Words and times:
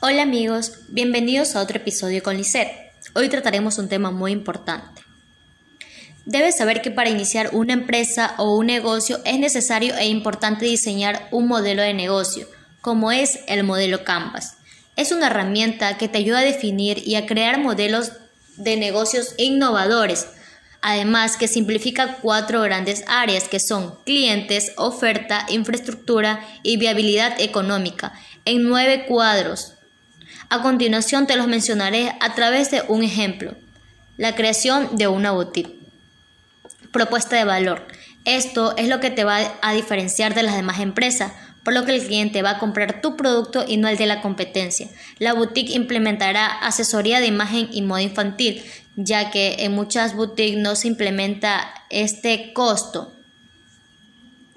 Hola 0.00 0.22
amigos, 0.22 0.74
bienvenidos 0.90 1.56
a 1.56 1.60
otro 1.60 1.78
episodio 1.78 2.22
con 2.22 2.36
Lisette. 2.36 2.92
Hoy 3.14 3.28
trataremos 3.28 3.78
un 3.78 3.88
tema 3.88 4.12
muy 4.12 4.30
importante. 4.30 5.02
Debes 6.24 6.56
saber 6.56 6.82
que 6.82 6.92
para 6.92 7.10
iniciar 7.10 7.50
una 7.52 7.72
empresa 7.72 8.36
o 8.38 8.56
un 8.56 8.66
negocio 8.66 9.18
es 9.24 9.40
necesario 9.40 9.96
e 9.96 10.06
importante 10.06 10.66
diseñar 10.66 11.26
un 11.32 11.48
modelo 11.48 11.82
de 11.82 11.94
negocio, 11.94 12.46
como 12.80 13.10
es 13.10 13.40
el 13.48 13.64
modelo 13.64 14.04
Canvas. 14.04 14.58
Es 14.94 15.10
una 15.10 15.26
herramienta 15.26 15.98
que 15.98 16.06
te 16.06 16.18
ayuda 16.18 16.38
a 16.38 16.44
definir 16.44 17.02
y 17.04 17.16
a 17.16 17.26
crear 17.26 17.58
modelos 17.58 18.12
de 18.56 18.76
negocios 18.76 19.34
innovadores, 19.36 20.28
además 20.80 21.36
que 21.36 21.48
simplifica 21.48 22.18
cuatro 22.22 22.62
grandes 22.62 23.02
áreas 23.08 23.48
que 23.48 23.58
son 23.58 23.96
clientes, 24.04 24.74
oferta, 24.76 25.44
infraestructura 25.48 26.46
y 26.62 26.76
viabilidad 26.76 27.40
económica 27.40 28.12
en 28.44 28.62
nueve 28.62 29.04
cuadros 29.08 29.74
a 30.50 30.62
continuación 30.62 31.26
te 31.26 31.36
los 31.36 31.46
mencionaré 31.46 32.14
a 32.20 32.34
través 32.34 32.70
de 32.70 32.82
un 32.88 33.02
ejemplo. 33.02 33.54
La 34.16 34.34
creación 34.34 34.96
de 34.96 35.06
una 35.06 35.30
boutique. 35.30 35.78
Propuesta 36.90 37.36
de 37.36 37.44
valor. 37.44 37.86
Esto 38.24 38.76
es 38.76 38.88
lo 38.88 38.98
que 39.00 39.10
te 39.10 39.24
va 39.24 39.38
a 39.60 39.72
diferenciar 39.74 40.34
de 40.34 40.42
las 40.42 40.56
demás 40.56 40.80
empresas, 40.80 41.32
por 41.64 41.74
lo 41.74 41.84
que 41.84 41.94
el 41.94 42.06
cliente 42.06 42.42
va 42.42 42.52
a 42.52 42.58
comprar 42.58 43.02
tu 43.02 43.16
producto 43.16 43.64
y 43.68 43.76
no 43.76 43.88
el 43.88 43.98
de 43.98 44.06
la 44.06 44.22
competencia. 44.22 44.88
La 45.18 45.34
boutique 45.34 45.74
implementará 45.74 46.46
asesoría 46.46 47.20
de 47.20 47.26
imagen 47.26 47.68
y 47.70 47.82
moda 47.82 48.00
infantil, 48.00 48.62
ya 48.96 49.30
que 49.30 49.56
en 49.60 49.72
muchas 49.72 50.14
boutiques 50.14 50.58
no 50.58 50.76
se 50.76 50.88
implementa 50.88 51.74
este 51.90 52.54
costo. 52.54 53.12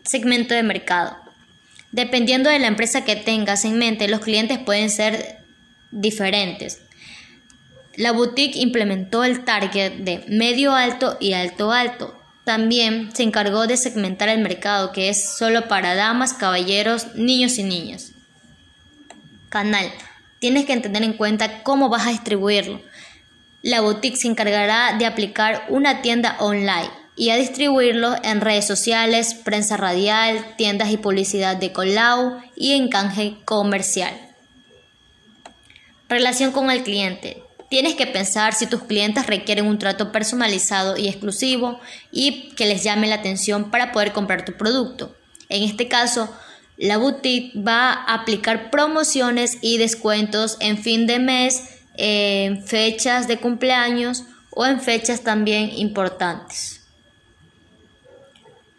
Segmento 0.04 0.54
de 0.54 0.64
mercado. 0.64 1.18
Dependiendo 1.92 2.50
de 2.50 2.60
la 2.60 2.68
empresa 2.68 3.04
que 3.04 3.18
tengas 3.18 3.66
en 3.66 3.78
mente, 3.78 4.08
los 4.08 4.22
clientes 4.22 4.58
pueden 4.58 4.90
ser 4.90 5.41
diferentes. 5.92 6.82
La 7.96 8.14
boutique 8.14 8.58
implementó 8.58 9.24
el 9.24 9.44
target 9.44 9.94
de 10.00 10.24
medio 10.28 10.74
alto 10.74 11.18
y 11.20 11.34
alto 11.34 11.72
alto. 11.72 12.18
También 12.46 13.14
se 13.14 13.24
encargó 13.24 13.68
de 13.68 13.78
segmentar 13.78 14.30
el 14.30 14.42
mercado 14.42 14.92
que 14.92 15.10
es 15.10 15.38
solo 15.38 15.68
para 15.68 15.94
damas, 15.94 16.34
caballeros, 16.34 17.16
niños 17.16 17.58
y 17.58 17.64
niñas. 17.64 18.14
Canal. 19.50 19.92
Tienes 20.40 20.66
que 20.66 20.78
tener 20.78 21.04
en 21.04 21.14
cuenta 21.14 21.62
cómo 21.64 21.90
vas 21.90 22.08
a 22.08 22.12
distribuirlo. 22.12 22.82
La 23.62 23.82
boutique 23.82 24.18
se 24.18 24.28
encargará 24.28 24.98
de 24.98 25.06
aplicar 25.06 25.66
una 25.70 26.02
tienda 26.02 26.38
online 26.40 26.90
y 27.16 27.30
a 27.30 27.36
distribuirlo 27.36 28.16
en 28.24 28.42
redes 28.42 28.66
sociales, 28.66 29.36
prensa 29.36 29.78
radial, 29.78 30.56
tiendas 30.58 30.90
y 30.90 30.98
publicidad 30.98 31.58
de 31.58 31.72
colau 31.72 32.42
y 32.56 32.72
en 32.72 32.90
canje 32.90 33.38
comercial. 33.46 34.31
Relación 36.12 36.52
con 36.52 36.70
el 36.70 36.84
cliente. 36.84 37.42
Tienes 37.70 37.96
que 37.96 38.06
pensar 38.06 38.54
si 38.54 38.68
tus 38.68 38.84
clientes 38.84 39.28
requieren 39.28 39.66
un 39.66 39.80
trato 39.80 40.12
personalizado 40.12 40.98
y 40.98 41.08
exclusivo 41.08 41.80
y 42.12 42.50
que 42.58 42.66
les 42.66 42.84
llame 42.84 43.08
la 43.08 43.16
atención 43.16 43.72
para 43.72 43.94
poder 43.94 44.12
comprar 44.12 44.44
tu 44.44 44.58
producto. 44.58 45.16
En 45.48 45.64
este 45.64 45.88
caso, 45.88 46.30
la 46.76 46.98
boutique 46.98 47.54
va 47.56 47.94
a 47.94 48.16
aplicar 48.16 48.72
promociones 48.72 49.60
y 49.62 49.78
descuentos 49.78 50.58
en 50.60 50.78
fin 50.78 51.08
de 51.08 51.20
mes, 51.20 51.80
en 51.96 52.68
fechas 52.68 53.30
de 53.30 53.38
cumpleaños 53.38 54.26
o 54.50 54.66
en 54.66 54.82
fechas 54.82 55.22
también 55.22 55.72
importantes. 55.78 56.82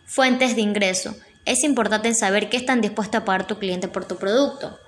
Fuentes 0.05 0.55
de 0.55 0.61
ingreso. 0.61 1.17
Es 1.47 1.65
importante 1.65 2.13
saber 2.13 2.51
qué 2.51 2.59
están 2.59 2.83
dispuestos 2.83 3.23
a 3.23 3.25
pagar 3.25 3.47
tu 3.47 3.59
cliente 3.59 3.89
por 3.89 4.05
tu 4.05 4.17
producto. 4.17 4.79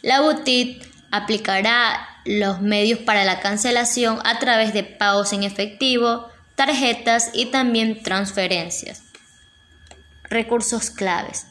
La 0.00 0.20
boutique 0.20 0.93
aplicará 1.14 2.08
los 2.24 2.60
medios 2.60 2.98
para 2.98 3.24
la 3.24 3.38
cancelación 3.38 4.18
a 4.24 4.40
través 4.40 4.72
de 4.72 4.82
pagos 4.82 5.32
en 5.32 5.44
efectivo, 5.44 6.28
tarjetas 6.56 7.30
y 7.32 7.46
también 7.46 8.02
transferencias. 8.02 9.02
Recursos 10.24 10.90
claves. 10.90 11.46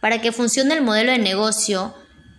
Para 0.00 0.20
que 0.20 0.30
funcione 0.30 0.74
el 0.74 0.82
modelo 0.82 1.10
de 1.10 1.18
negocio 1.18 1.94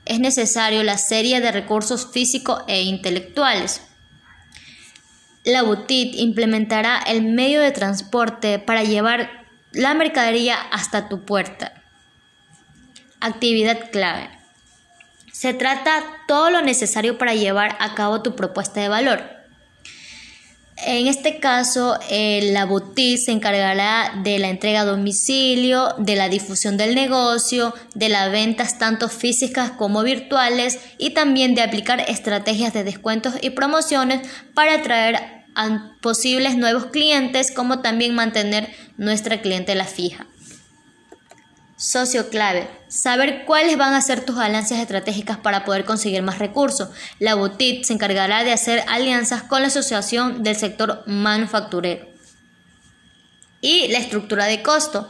es 0.05 0.19
necesario 0.19 0.81
la 0.83 0.97
serie 0.97 1.41
de 1.41 1.51
recursos 1.51 2.09
físicos 2.13 2.63
e 2.67 2.83
intelectuales. 2.83 3.81
La 5.43 5.63
boutique 5.63 6.17
implementará 6.21 6.99
el 6.99 7.23
medio 7.23 7.59
de 7.59 7.71
transporte 7.71 8.59
para 8.59 8.83
llevar 8.83 9.45
la 9.73 9.93
mercadería 9.93 10.55
hasta 10.71 11.09
tu 11.09 11.25
puerta. 11.25 11.83
Actividad 13.19 13.91
clave. 13.91 14.40
Se 15.41 15.55
trata 15.55 16.03
todo 16.27 16.51
lo 16.51 16.61
necesario 16.61 17.17
para 17.17 17.33
llevar 17.33 17.75
a 17.79 17.95
cabo 17.95 18.21
tu 18.21 18.35
propuesta 18.35 18.79
de 18.79 18.89
valor. 18.89 19.23
En 20.85 21.07
este 21.07 21.39
caso, 21.39 21.97
eh, 22.11 22.51
la 22.53 22.65
boutique 22.65 23.17
se 23.17 23.31
encargará 23.31 24.21
de 24.23 24.37
la 24.37 24.49
entrega 24.49 24.81
a 24.81 24.85
domicilio, 24.85 25.95
de 25.97 26.15
la 26.15 26.29
difusión 26.29 26.77
del 26.77 26.93
negocio, 26.93 27.73
de 27.95 28.09
las 28.09 28.31
ventas 28.31 28.77
tanto 28.77 29.09
físicas 29.09 29.71
como 29.71 30.03
virtuales 30.03 30.77
y 30.99 31.15
también 31.15 31.55
de 31.55 31.63
aplicar 31.63 32.01
estrategias 32.07 32.71
de 32.73 32.83
descuentos 32.83 33.33
y 33.41 33.49
promociones 33.49 34.21
para 34.53 34.75
atraer 34.75 35.15
a 35.55 35.95
posibles 36.01 36.55
nuevos 36.55 36.85
clientes 36.85 37.51
como 37.51 37.79
también 37.79 38.13
mantener 38.13 38.69
nuestra 38.95 39.41
clientela 39.41 39.85
fija. 39.85 40.27
Socio 41.81 42.29
clave. 42.29 42.69
Saber 42.89 43.43
cuáles 43.43 43.75
van 43.75 43.95
a 43.95 44.01
ser 44.01 44.23
tus 44.23 44.37
alianzas 44.37 44.77
estratégicas 44.77 45.37
para 45.37 45.65
poder 45.65 45.83
conseguir 45.83 46.21
más 46.21 46.37
recursos. 46.37 46.89
La 47.17 47.33
boutique 47.33 47.85
se 47.85 47.93
encargará 47.93 48.43
de 48.43 48.53
hacer 48.53 48.83
alianzas 48.87 49.41
con 49.41 49.61
la 49.61 49.69
asociación 49.69 50.43
del 50.43 50.55
sector 50.55 51.01
manufacturero. 51.07 52.07
Y 53.61 53.87
la 53.87 53.97
estructura 53.97 54.45
de 54.45 54.61
costo. 54.61 55.09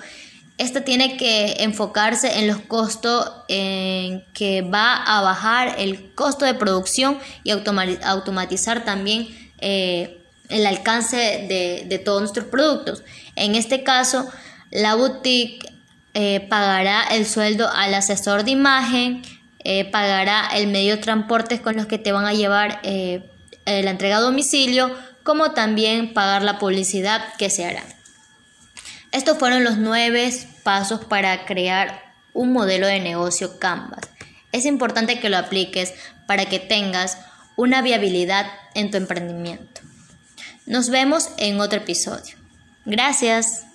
Esta 0.57 0.85
tiene 0.85 1.17
que 1.17 1.57
enfocarse 1.59 2.39
en 2.39 2.47
los 2.47 2.61
costos 2.61 3.29
en 3.49 4.23
que 4.33 4.61
va 4.61 4.95
a 4.95 5.19
bajar 5.19 5.75
el 5.77 6.13
costo 6.13 6.45
de 6.45 6.53
producción 6.53 7.19
y 7.43 7.51
automatizar 7.51 8.85
también 8.85 9.27
eh, 9.57 10.23
el 10.47 10.65
alcance 10.65 11.17
de, 11.17 11.83
de 11.85 11.99
todos 11.99 12.21
nuestros 12.21 12.45
productos. 12.45 13.03
En 13.35 13.55
este 13.55 13.83
caso, 13.83 14.25
la 14.69 14.95
boutique 14.95 15.70
eh, 16.13 16.45
pagará 16.49 17.03
el 17.03 17.25
sueldo 17.25 17.69
al 17.69 17.93
asesor 17.93 18.43
de 18.43 18.51
imagen, 18.51 19.21
eh, 19.63 19.85
pagará 19.85 20.49
el 20.53 20.67
medio 20.67 20.95
de 20.95 21.01
transporte 21.01 21.61
con 21.61 21.75
los 21.75 21.85
que 21.85 21.97
te 21.97 22.11
van 22.11 22.25
a 22.25 22.33
llevar 22.33 22.79
eh, 22.83 23.29
la 23.65 23.91
entrega 23.91 24.17
a 24.17 24.21
domicilio, 24.21 24.95
como 25.23 25.51
también 25.51 26.13
pagar 26.13 26.41
la 26.41 26.59
publicidad 26.59 27.33
que 27.37 27.49
se 27.49 27.65
hará. 27.65 27.83
Estos 29.11 29.37
fueron 29.37 29.63
los 29.63 29.77
nueve 29.77 30.33
pasos 30.63 31.05
para 31.05 31.45
crear 31.45 32.01
un 32.33 32.53
modelo 32.53 32.87
de 32.87 32.99
negocio 32.99 33.59
Canvas. 33.59 34.01
Es 34.51 34.65
importante 34.65 35.19
que 35.19 35.29
lo 35.29 35.37
apliques 35.37 35.93
para 36.27 36.45
que 36.45 36.59
tengas 36.59 37.17
una 37.55 37.81
viabilidad 37.81 38.47
en 38.73 38.89
tu 38.89 38.97
emprendimiento. 38.97 39.81
Nos 40.65 40.89
vemos 40.89 41.29
en 41.37 41.59
otro 41.59 41.79
episodio. 41.79 42.35
Gracias. 42.85 43.65